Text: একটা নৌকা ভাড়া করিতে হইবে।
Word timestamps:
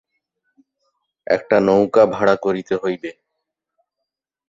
একটা 1.27 1.57
নৌকা 1.59 2.03
ভাড়া 2.05 2.35
করিতে 2.35 2.73
হইবে। 2.75 3.11